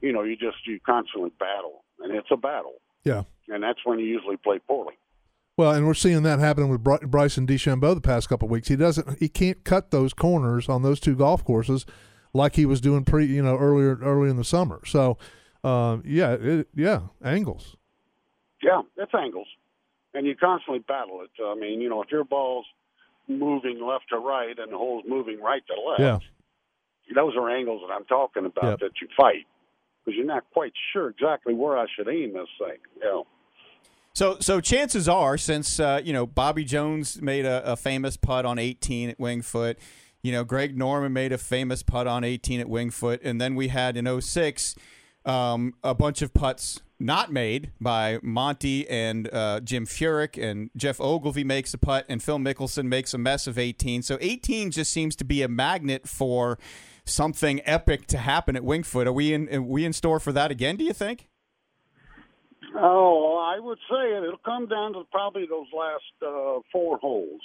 you 0.01 0.13
know, 0.13 0.23
you 0.23 0.37
just, 0.37 0.67
you 0.67 0.79
constantly 0.85 1.33
battle. 1.39 1.83
And 2.01 2.15
it's 2.15 2.29
a 2.31 2.37
battle. 2.37 2.75
Yeah. 3.05 3.23
And 3.49 3.63
that's 3.63 3.81
when 3.85 3.99
you 3.99 4.07
usually 4.07 4.37
play 4.37 4.61
poorly. 4.67 4.95
Well, 5.57 5.73
and 5.73 5.87
we're 5.87 5.95
seeing 5.95 6.23
that 6.23 6.39
happen 6.39 6.69
with 6.69 6.83
Bry- 6.83 6.99
Bryson 6.99 7.47
DeChambeau 7.47 7.95
the 7.95 8.01
past 8.01 8.29
couple 8.29 8.47
of 8.47 8.53
weeks. 8.53 8.69
He 8.69 8.77
doesn't, 8.77 9.19
he 9.19 9.29
can't 9.29 9.65
cut 9.65 9.91
those 9.91 10.13
corners 10.15 10.69
on 10.69 10.83
those 10.83 11.01
two 11.01 11.15
golf 11.15 11.45
courses 11.45 11.85
like 12.33 12.57
he 12.57 12.67
was 12.67 12.81
doing 12.81 13.05
pre, 13.05 13.27
you 13.27 13.43
know, 13.43 13.57
earlier 13.57 13.99
early 14.03 14.31
in 14.31 14.37
the 14.37 14.45
summer. 14.45 14.81
So, 14.87 15.19
uh, 15.63 15.99
yeah, 16.05 16.33
it, 16.33 16.69
yeah, 16.75 17.03
angles. 17.23 17.77
Yeah, 18.63 18.83
it's 18.97 19.13
angles, 19.13 19.49
and 20.15 20.27
you 20.27 20.37
constantly 20.37 20.79
battle 20.81 21.23
it. 21.23 21.31
I 21.43 21.55
mean, 21.55 21.81
you 21.81 21.89
know, 21.89 22.03
if 22.03 22.11
your 22.11 22.25
ball's 22.25 22.65
moving 23.39 23.85
left 23.85 24.09
to 24.11 24.19
right 24.19 24.59
and 24.59 24.73
the 24.73 24.77
hole's 24.77 25.05
moving 25.07 25.41
right 25.41 25.63
to 25.67 25.75
left, 25.81 26.01
Yeah. 26.01 27.15
those 27.15 27.35
are 27.37 27.51
angles 27.51 27.83
that 27.87 27.93
I'm 27.93 28.05
talking 28.05 28.47
about 28.47 28.65
Yep. 28.65 28.79
that 28.81 29.01
you 29.01 29.09
fight 29.17 29.47
because 30.05 30.17
you're 30.17 30.27
not 30.27 30.45
quite 30.53 30.73
sure 30.93 31.09
exactly 31.11 31.55
where 31.55 31.77
I 31.79 31.87
should 31.95 32.09
aim 32.09 32.33
this 32.35 32.49
thing. 32.59 32.79
You 32.97 33.03
know. 33.05 33.27
So, 34.15 34.37
so 34.41 34.61
chances 34.61 35.09
are, 35.09 35.39
since 35.39 35.81
uh, 35.81 36.01
you 36.05 36.13
know 36.13 36.27
Bobby 36.27 36.65
Jones 36.65 37.23
made 37.23 37.47
a, 37.47 37.73
a 37.73 37.77
famous 37.77 38.17
putt 38.17 38.45
on 38.45 38.59
18 38.59 39.11
at 39.11 39.19
Wingfoot, 39.19 39.77
you 40.23 40.33
know 40.33 40.45
Greg 40.45 40.77
Norman 40.77 41.13
made 41.13 41.33
a 41.33 41.39
famous 41.39 41.83
putt 41.83 42.07
on 42.07 42.23
18 42.25 42.61
at 42.61 42.67
Wingfoot, 42.67 43.21
and 43.23 43.41
then 43.41 43.55
we 43.55 43.69
had 43.69 43.97
in 43.97 44.07
06 44.21 44.75
um, 45.25 45.75
a 45.83 45.95
bunch 45.95 46.21
of 46.21 46.35
putts 46.35 46.83
not 47.03 47.33
made 47.33 47.73
by 47.81 48.19
Monty 48.23 48.89
and 48.89 49.29
uh, 49.33 49.61
Jim 49.61 49.87
Furyk, 49.87 50.43
and 50.43 50.71
Geoff 50.77 51.01
Ogilvy 51.01 51.45
makes 51.45 51.75
a 51.75 51.79
putt, 51.79 52.07
and 52.09 52.23
Phil 52.23 52.39
Mickelson 52.39 52.85
makes 52.87 53.13
a 53.13 53.19
mess 53.19 53.47
of 53.47 53.59
18. 53.59 54.03
So 54.03 54.17
18 54.21 54.71
just 54.71 54.93
seems 54.93 55.17
to 55.17 55.25
be 55.25 55.43
a 55.43 55.49
magnet 55.49 56.09
for 56.09 56.59
something 57.05 57.61
epic 57.65 58.07
to 58.07 58.19
happen 58.19 58.55
at 58.57 58.63
Wingfoot. 58.63 59.07
Are 59.07 59.13
we 59.13 59.35
in? 59.35 59.53
Are 59.55 59.61
we 59.63 59.85
in 59.85 59.93
store 59.93 60.21
for 60.21 60.33
that 60.33 60.51
again? 60.51 60.77
Do 60.77 60.85
you 60.85 60.93
think? 60.93 61.29
Oh, 62.75 63.39
I 63.55 63.59
would 63.61 63.79
say 63.91 64.13
it. 64.17 64.23
It'll 64.25 64.39
come 64.39 64.67
down 64.67 64.95
to 64.95 65.03
probably 65.11 65.47
those 65.47 65.67
last 65.77 66.05
uh, 66.27 66.61
four 66.73 66.99
holes. 66.99 67.41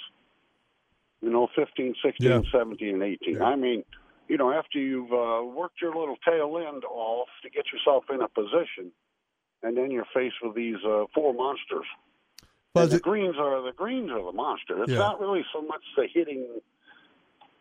You 1.20 1.30
know, 1.30 1.48
15, 1.56 1.94
16, 2.02 2.26
Yeah. 2.30 2.40
17, 2.52 2.94
and 2.94 3.02
18. 3.02 3.42
I 3.42 3.56
mean, 3.56 3.84
you 4.28 4.36
know, 4.38 4.52
after 4.52 4.78
you've 4.78 5.12
uh, 5.12 5.44
worked 5.44 5.82
your 5.82 5.94
little 5.94 6.16
tail 6.24 6.56
end 6.66 6.84
off 6.84 7.28
to 7.42 7.50
get 7.50 7.64
yourself 7.72 8.04
in 8.10 8.22
a 8.22 8.28
position, 8.28 8.92
and 9.62 9.76
then 9.76 9.90
you're 9.90 10.06
faced 10.14 10.36
with 10.42 10.54
these 10.54 10.76
uh, 10.86 11.04
four 11.14 11.34
monsters. 11.34 11.86
Fuzzy, 12.74 12.96
the 12.96 13.00
greens 13.00 13.36
are 13.38 13.62
the 13.62 13.72
greens 13.72 14.10
are 14.10 14.22
the 14.22 14.32
monster. 14.32 14.82
It's 14.82 14.92
Yeah. 14.92 14.98
not 14.98 15.20
really 15.20 15.44
so 15.52 15.62
much 15.62 15.82
the 15.96 16.06
hitting 16.12 16.60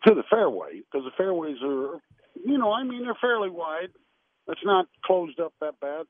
to 0.05 0.13
the 0.13 0.23
fairway 0.29 0.81
because 0.81 1.05
the 1.05 1.11
fairways 1.17 1.57
are, 1.63 1.99
you 2.45 2.57
know, 2.57 2.71
I 2.73 2.83
mean 2.83 3.03
they're 3.03 3.15
fairly 3.15 3.49
wide. 3.49 3.89
It's 4.47 4.63
not 4.63 4.87
closed 5.03 5.39
up 5.39 5.53
that 5.59 5.79
bad, 5.79 6.05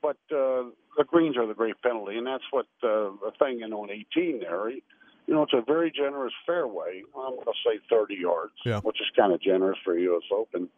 but 0.00 0.16
uh, 0.30 0.70
the 0.96 1.04
greens 1.06 1.36
are 1.36 1.46
the 1.46 1.54
great 1.54 1.80
penalty, 1.82 2.16
and 2.16 2.26
that's 2.26 2.44
what 2.50 2.66
uh, 2.82 3.10
the 3.22 3.32
thing 3.38 3.60
in 3.60 3.72
on 3.72 3.90
18 3.90 4.40
there. 4.40 4.70
You 4.70 5.34
know, 5.34 5.42
it's 5.44 5.52
a 5.52 5.60
very 5.62 5.90
generous 5.90 6.32
fairway. 6.46 7.02
I'm 7.16 7.34
going 7.34 7.44
to 7.44 7.52
say 7.64 7.78
30 7.88 8.14
yards, 8.16 8.52
Yeah. 8.64 8.80
which 8.80 9.00
is 9.00 9.06
kind 9.16 9.32
of 9.32 9.40
generous 9.40 9.78
for 9.84 9.96
U.S. 9.96 10.22
Open. 10.32 10.68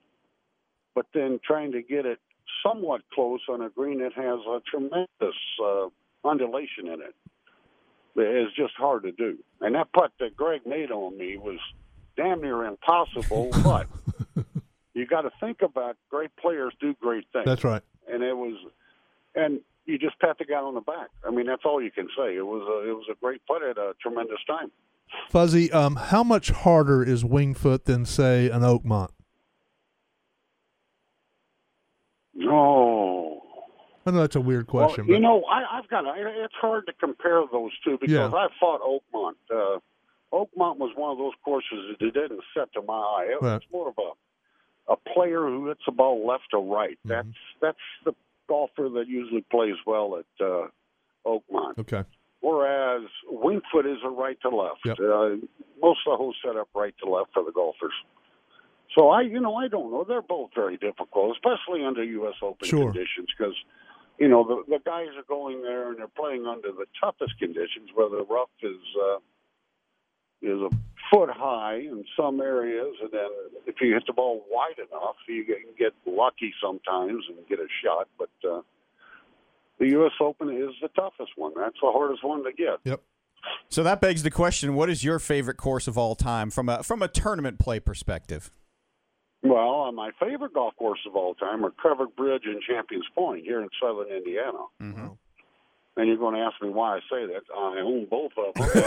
But 0.94 1.06
then 1.14 1.40
trying 1.44 1.72
to 1.72 1.82
get 1.82 2.06
it 2.06 2.18
somewhat 2.62 3.02
close 3.12 3.40
on 3.48 3.62
a 3.62 3.68
green 3.68 4.00
that 4.00 4.12
has 4.14 4.40
a 4.46 4.60
tremendous 4.68 5.08
uh, 5.62 5.86
undulation 6.24 6.86
in 6.86 7.00
it. 7.00 7.14
it 8.16 8.46
is 8.46 8.52
just 8.56 8.74
hard 8.76 9.02
to 9.04 9.12
do. 9.12 9.38
And 9.60 9.74
that 9.74 9.92
putt 9.92 10.12
that 10.20 10.36
Greg 10.36 10.62
made 10.66 10.90
on 10.90 11.16
me 11.16 11.36
was 11.36 11.58
damn 12.16 12.40
near 12.40 12.64
impossible, 12.64 13.50
but 13.64 13.86
you 14.94 15.06
got 15.06 15.22
to 15.22 15.30
think 15.40 15.62
about 15.62 15.96
great 16.10 16.30
players 16.36 16.72
do 16.80 16.94
great 17.00 17.24
things. 17.32 17.44
that's 17.44 17.64
right. 17.64 17.82
And 18.08 18.22
it 18.22 18.36
was, 18.36 18.56
and 19.34 19.60
you 19.86 19.98
just 19.98 20.18
pat 20.18 20.38
the 20.38 20.44
guy 20.44 20.56
on 20.56 20.74
the 20.74 20.80
back. 20.80 21.08
I 21.26 21.30
mean, 21.30 21.46
that's 21.46 21.62
all 21.64 21.82
you 21.82 21.90
can 21.90 22.08
say. 22.16 22.36
It 22.36 22.46
was 22.46 22.62
a, 22.62 22.88
it 22.88 22.92
was 22.92 23.06
a 23.10 23.14
great 23.20 23.40
putt 23.46 23.62
at 23.62 23.78
a 23.78 23.92
tremendous 24.00 24.38
time. 24.46 24.70
Fuzzy, 25.30 25.70
um, 25.72 25.96
how 25.96 26.24
much 26.24 26.50
harder 26.50 27.02
is 27.02 27.22
Wingfoot 27.22 27.84
than 27.84 28.04
say 28.04 28.48
an 28.48 28.62
Oakmont? 28.62 29.10
Oh. 32.42 33.40
I 34.06 34.10
know 34.10 34.20
that's 34.20 34.36
a 34.36 34.40
weird 34.40 34.66
question, 34.66 35.06
Well, 35.06 35.16
you 35.16 35.22
but 35.22 35.26
know, 35.28 35.44
I, 35.44 35.78
I've 35.78 35.88
got. 35.88 36.04
A, 36.04 36.12
it's 36.44 36.54
hard 36.60 36.86
to 36.86 36.92
compare 36.92 37.42
those 37.50 37.70
two 37.84 37.96
because 37.98 38.12
Yeah. 38.12 38.26
I 38.28 38.48
fought 38.60 38.80
Oakmont. 38.82 39.34
Uh, 39.50 39.78
Oakmont 40.32 40.76
was 40.78 40.92
one 40.96 41.12
of 41.12 41.18
those 41.18 41.32
courses 41.44 41.96
that 41.98 42.12
didn't 42.12 42.40
set 42.54 42.70
to 42.74 42.82
my 42.82 42.94
eye. 42.94 43.28
It 43.30 43.40
was 43.42 43.62
more 43.72 43.88
of 43.88 43.94
a 43.98 44.10
a 44.92 44.96
player 45.14 45.40
who 45.46 45.68
hits 45.68 45.80
the 45.86 45.92
ball 45.92 46.26
left 46.26 46.48
or 46.52 46.62
right. 46.62 46.98
Mm-hmm. 47.06 47.08
That's 47.08 47.36
that's 47.62 47.78
the 48.04 48.14
golfer 48.46 48.90
that 48.90 49.08
usually 49.08 49.40
plays 49.50 49.76
well 49.86 50.18
at 50.18 50.44
uh, 50.44 50.66
Oakmont. 51.24 51.78
okay. 51.78 52.02
Whereas 52.40 53.04
Wingfoot 53.32 53.90
is 53.90 53.98
a 54.04 54.10
right 54.10 54.36
to 54.42 54.50
left. 54.50 54.80
Yep. 54.84 54.98
Uh, 55.00 55.28
most 55.80 56.00
of 56.06 56.12
the 56.12 56.16
holes 56.18 56.36
set 56.44 56.56
up 56.56 56.68
right 56.74 56.94
to 57.02 57.10
left 57.10 57.30
for 57.32 57.42
the 57.42 57.52
golfers. 57.52 57.94
So 58.94 59.08
I, 59.08 59.22
you 59.22 59.40
know, 59.40 59.56
I 59.56 59.68
don't 59.68 59.90
know. 59.90 60.04
They're 60.06 60.22
both 60.22 60.50
very 60.54 60.76
difficult, 60.76 61.36
especially 61.36 61.84
under 61.84 62.04
U.S. 62.04 62.34
Open 62.42 62.68
Sure. 62.68 62.92
conditions, 62.92 63.28
because 63.36 63.54
you 64.18 64.28
know 64.28 64.44
the 64.46 64.62
the 64.68 64.78
guys 64.84 65.08
are 65.16 65.24
going 65.28 65.62
there 65.62 65.88
and 65.88 65.98
they're 65.98 66.06
playing 66.08 66.46
under 66.46 66.68
the 66.70 66.86
toughest 67.00 67.38
conditions, 67.38 67.90
where 67.94 68.08
the 68.08 68.24
rough 68.24 68.50
is 68.62 68.80
uh, 69.02 69.18
is 70.42 70.60
a 70.60 70.70
foot 71.10 71.30
high 71.30 71.76
in 71.76 72.04
some 72.16 72.40
areas, 72.40 72.94
and 73.02 73.10
then 73.10 73.28
if 73.66 73.76
you 73.80 73.92
hit 73.94 74.04
the 74.06 74.12
ball 74.12 74.44
wide 74.50 74.78
enough, 74.78 75.16
you 75.28 75.44
can 75.44 75.56
get 75.78 75.92
lucky 76.06 76.52
sometimes 76.62 77.24
and 77.28 77.36
get 77.48 77.58
a 77.58 77.66
shot. 77.82 78.08
But 78.18 78.30
uh, 78.48 78.60
the 79.78 79.88
U.S. 79.88 80.12
Open 80.20 80.50
is 80.50 80.70
the 80.80 80.88
toughest 80.88 81.32
one. 81.36 81.52
That's 81.56 81.76
the 81.82 81.90
hardest 81.90 82.22
one 82.24 82.44
to 82.44 82.52
get. 82.52 82.78
Yep. 82.84 83.02
So 83.68 83.82
that 83.82 84.00
begs 84.00 84.22
the 84.22 84.30
question: 84.30 84.74
What 84.74 84.88
is 84.88 85.02
your 85.02 85.18
favorite 85.18 85.56
course 85.56 85.88
of 85.88 85.98
all 85.98 86.14
time 86.14 86.50
from 86.50 86.68
a 86.68 86.82
from 86.82 87.02
a 87.02 87.08
tournament 87.08 87.58
play 87.58 87.80
perspective? 87.80 88.50
Well, 89.44 89.82
uh, 89.82 89.92
my 89.92 90.10
favorite 90.18 90.54
golf 90.54 90.74
course 90.76 91.00
of 91.06 91.14
all 91.14 91.34
time 91.34 91.64
are 91.66 91.72
Covered 91.82 92.16
Bridge 92.16 92.42
and 92.46 92.62
Champions 92.62 93.04
Pointe 93.14 93.44
here 93.44 93.60
in 93.60 93.68
southern 93.80 94.08
Indiana. 94.08 94.58
Mm-hmm. 94.82 95.06
And 95.96 96.08
you're 96.08 96.16
going 96.16 96.34
to 96.34 96.40
ask 96.40 96.60
me 96.60 96.70
why 96.70 96.96
I 96.96 97.00
say 97.08 97.24
that. 97.26 97.42
I 97.56 97.78
own 97.78 98.06
both 98.10 98.32
of 98.36 98.54
them. 98.54 98.82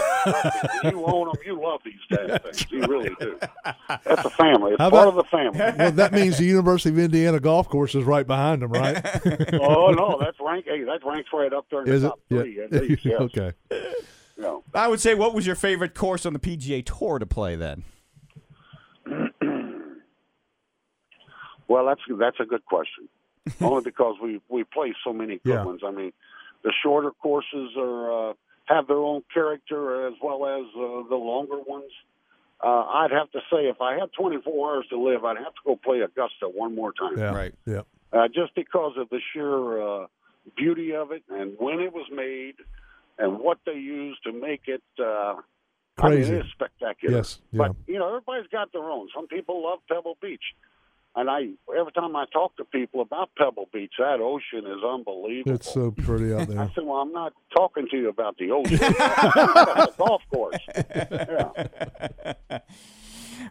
you 0.91 1.05
own 1.05 1.27
them. 1.27 1.35
You 1.45 1.61
love 1.61 1.79
these 1.85 1.93
damn 2.09 2.37
things. 2.39 2.65
You 2.69 2.81
really 2.81 3.11
do. 3.19 3.39
That's 4.03 4.25
a 4.25 4.29
family. 4.31 4.73
It's 4.73 4.81
How 4.81 4.89
part 4.89 5.07
about- 5.07 5.07
of 5.07 5.15
the 5.15 5.23
family. 5.23 5.59
well, 5.77 5.91
that 5.93 6.11
means 6.11 6.37
the 6.37 6.43
University 6.43 6.89
of 6.89 6.99
Indiana 6.99 7.39
golf 7.39 7.69
course 7.69 7.95
is 7.95 8.03
right 8.03 8.27
behind 8.27 8.61
them, 8.61 8.71
right? 8.73 8.97
oh 9.53 9.91
no, 9.91 10.17
that's 10.19 10.37
rank. 10.41 10.65
Hey, 10.67 10.83
that 10.83 10.99
ranks 11.05 11.29
right 11.31 11.53
up 11.53 11.65
there 11.71 11.83
in 11.83 11.87
is 11.93 12.01
the 12.01 12.07
it? 12.07 12.09
top 12.09 12.19
three 12.27 12.61
at 12.61 12.71
least. 12.73 13.05
Yes. 13.05 13.21
okay. 13.21 13.53
No. 14.37 14.63
I 14.73 14.89
would 14.89 14.99
say, 14.99 15.13
what 15.15 15.33
was 15.33 15.45
your 15.47 15.55
favorite 15.55 15.95
course 15.95 16.25
on 16.25 16.33
the 16.33 16.39
PGA 16.39 16.83
Tour 16.85 17.19
to 17.19 17.25
play 17.25 17.55
then? 17.55 17.83
Well, 21.67 21.86
that's 21.86 22.01
that's 22.19 22.39
a 22.39 22.45
good 22.45 22.65
question. 22.65 23.07
Only 23.62 23.83
because 23.83 24.15
we 24.21 24.41
we 24.50 24.63
play 24.63 24.93
so 25.03 25.13
many 25.13 25.38
good 25.43 25.53
Yeah. 25.53 25.63
ones. 25.63 25.81
I 25.86 25.91
mean, 25.91 26.12
the 26.63 26.74
shorter 26.83 27.12
courses 27.12 27.71
are 27.77 28.29
uh, 28.29 28.33
have 28.65 28.88
their 28.88 28.97
own 28.97 29.24
character 29.33 30.07
as 30.07 30.13
well 30.21 30.45
as 30.45 30.65
uh, 30.75 31.07
the 31.09 31.15
longer 31.15 31.59
ones. 31.59 31.91
Uh, 32.63 32.67
I'd 32.86 33.12
have 33.12 33.31
to 33.31 33.39
say, 33.51 33.67
if 33.69 33.79
I 33.81 33.93
had 34.00 34.09
24 34.17 34.75
hours 34.75 34.86
to 34.89 35.00
live, 35.00 35.24
I'd 35.24 35.38
have 35.38 35.53
to 35.53 35.62
go 35.63 35.75
play 35.75 36.01
Augusta 36.01 36.50
one 36.50 36.74
more 36.75 36.91
time. 36.91 37.17
Yeah. 37.17 37.33
Right. 37.36 37.53
Yeah. 37.65 37.81
Uh, 38.12 38.27
just 38.27 38.55
because 38.55 38.93
of 38.97 39.09
the 39.09 39.19
sheer 39.31 39.81
uh, 39.81 40.07
beauty 40.57 40.93
of 40.95 41.12
it 41.12 41.24
and 41.29 41.53
when 41.59 41.79
it 41.79 41.93
was 41.93 42.07
made 42.12 42.55
and 43.19 43.39
what 43.39 43.59
they 43.65 43.74
used 43.74 44.24
to 44.24 44.31
make 44.31 44.62
it. 44.67 44.81
Uh, 45.00 45.03
I 46.00 46.09
mean, 46.09 46.17
Crazy. 46.17 46.33
it 46.33 46.45
is 46.45 46.51
spectacular. 46.51 47.17
Yes, 47.17 47.39
yeah. 47.51 47.57
But 47.69 47.75
you 47.88 47.97
know, 48.00 48.07
everybody's 48.07 48.47
got 48.51 48.71
their 48.71 48.83
own. 48.83 49.07
Some 49.15 49.27
people 49.27 49.63
love 49.63 49.79
Pebble 49.88 50.17
Beach, 50.21 50.43
and 51.17 51.29
I 51.29 51.50
every 51.77 51.91
time 51.91 52.15
I 52.15 52.24
talk 52.31 52.55
to 52.57 52.63
people 52.63 53.01
about 53.01 53.29
Pebble 53.38 53.67
Beach, 53.74 53.91
that 54.00 54.19
ocean 54.21 54.65
is 54.65 54.81
unbelievable. 54.83 55.55
It's 55.55 55.74
so 55.74 55.91
pretty 55.91 56.33
out 56.33 56.47
there. 56.47 56.59
I 56.59 56.71
said, 56.74 56.86
"Well, 56.86 56.97
I'm 57.01 57.12
not 57.12 57.33
talking 57.53 57.88
to 57.91 57.97
you 57.97 58.07
about 58.09 58.38
the 58.38 58.51
ocean. 58.51 58.75
About 58.81 59.91
the 59.91 59.93
golf 59.97 60.21
course." 60.31 60.57
Yeah. 60.75 62.59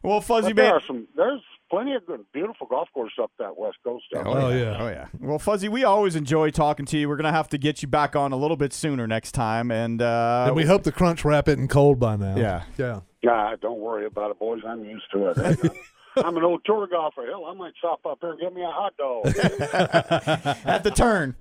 Well, 0.02 0.20
Fuzzy 0.20 0.52
But 0.52 0.62
there 0.62 0.74
are 0.74 0.82
some. 0.86 1.06
There's 1.16 1.40
plenty 1.70 1.94
of 1.94 2.04
good, 2.06 2.24
beautiful 2.32 2.66
golf 2.66 2.88
courses 2.92 3.18
up 3.22 3.30
that 3.38 3.56
west 3.56 3.78
coast. 3.84 4.04
out 4.16 4.26
Oh, 4.26 4.48
there. 4.48 4.58
yeah. 4.72 4.76
Oh 4.82 4.88
yeah. 4.88 5.06
Well, 5.20 5.38
Fuzzy, 5.38 5.68
we 5.68 5.84
always 5.84 6.16
enjoy 6.16 6.50
talking 6.50 6.86
to 6.86 6.98
you. 6.98 7.08
We're 7.08 7.16
gonna 7.16 7.32
have 7.32 7.48
to 7.50 7.58
get 7.58 7.82
you 7.82 7.88
back 7.88 8.14
on 8.16 8.32
a 8.32 8.36
little 8.36 8.56
bit 8.56 8.72
sooner 8.72 9.06
next 9.06 9.32
time, 9.32 9.70
and 9.70 10.02
uh, 10.02 10.44
and 10.48 10.56
we 10.56 10.64
hope 10.64 10.82
the 10.82 10.92
crunch 10.92 11.24
wrap 11.24 11.48
isn't 11.48 11.68
cold 11.68 11.98
by 11.98 12.16
now. 12.16 12.36
Yeah. 12.36 12.62
Yeah. 12.78 13.00
Nah, 13.22 13.56
don't 13.56 13.80
worry 13.80 14.06
about 14.06 14.30
it, 14.30 14.38
boys. 14.38 14.60
I'm 14.66 14.84
used 14.84 15.10
to 15.12 15.28
it. 15.28 15.72
I'm 16.16 16.36
an 16.36 16.44
old 16.44 16.64
tour 16.64 16.86
golfer. 16.86 17.26
Hell, 17.26 17.44
I 17.46 17.54
might 17.54 17.74
stop 17.78 18.04
up 18.06 18.18
here 18.20 18.30
and 18.30 18.40
give 18.40 18.52
me 18.52 18.62
a 18.62 18.70
hot 18.70 18.96
dog. 18.96 19.26
at 20.66 20.82
the 20.84 20.90
turn. 20.90 21.34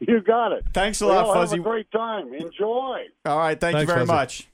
You 0.00 0.20
got 0.20 0.52
it. 0.52 0.64
Thanks 0.74 1.00
a 1.00 1.06
Well, 1.06 1.26
lot, 1.26 1.36
have 1.36 1.48
Fuzzy. 1.48 1.60
a 1.60 1.62
great 1.62 1.90
time. 1.90 2.34
Enjoy. 2.34 3.04
All 3.24 3.38
right, 3.38 3.58
thank 3.58 3.78
you 3.78 3.86
very 3.86 4.00
Fuzzy. 4.06 4.12
much. 4.12 4.48